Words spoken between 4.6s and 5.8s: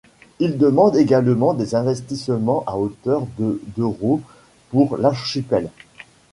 pour l'archipel.